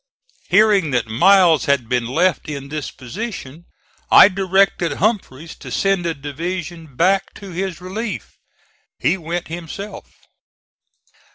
[0.49, 3.65] Hearing that Miles had been left in this position,
[4.09, 8.39] I directed Humphreys to send a division back to his relief.
[8.97, 10.09] He went himself.